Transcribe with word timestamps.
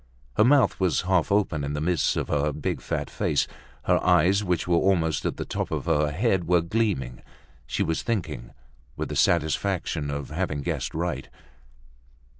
Her 0.35 0.43
mouth 0.43 0.79
was 0.79 1.01
half 1.01 1.31
open 1.31 1.63
in 1.63 1.73
the 1.73 1.79
midst 1.79 2.17
of 2.17 2.27
her 2.29 2.51
big, 2.51 2.81
fat 2.81 3.07
face; 3.07 3.45
her 3.83 4.03
eyes, 4.03 4.43
which 4.43 4.67
were 4.67 4.75
almost 4.77 5.25
at 5.27 5.37
the 5.37 5.45
top 5.45 5.69
of 5.69 5.85
her 5.85 6.09
head, 6.09 6.45
were 6.47 6.61
gleaming. 6.61 7.21
She 7.67 7.83
was 7.83 8.01
thinking, 8.01 8.49
with 8.95 9.09
the 9.09 9.15
satisfaction 9.15 10.09
of 10.09 10.31
having 10.31 10.63
guessed 10.63 10.95
right. 10.95 11.29